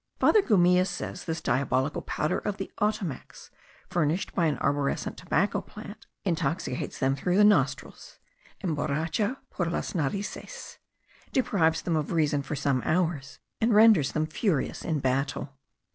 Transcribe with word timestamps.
Father 0.19 0.41
Gumilla 0.41 0.87
says 0.87 1.25
this 1.25 1.41
diabolical 1.41 2.01
powder 2.01 2.39
of 2.39 2.57
the 2.57 2.71
Ottomacs, 2.79 3.51
furnished 3.87 4.33
by 4.33 4.47
an 4.47 4.57
arborescent 4.57 5.15
tobacco 5.15 5.61
plant, 5.61 6.07
intoxicates 6.25 6.97
them 6.97 7.15
through 7.15 7.37
the 7.37 7.43
nostrils 7.43 8.17
(emboracha 8.63 9.37
por 9.51 9.67
las 9.67 9.93
narices), 9.93 10.79
deprives 11.31 11.83
them 11.83 11.95
of 11.95 12.11
reason 12.13 12.41
for 12.41 12.55
some 12.55 12.81
hours, 12.83 13.37
and 13.59 13.75
renders 13.75 14.13
them 14.13 14.25
furious 14.25 14.83
in 14.83 14.97
battle. 15.01 15.53